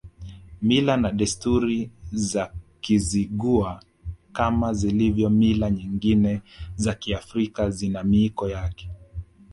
[0.61, 3.83] Mila na desturi za Kizigua
[4.33, 6.41] kama zilivyo mila nyingine
[6.75, 8.89] za Kiafrika zina miiko yake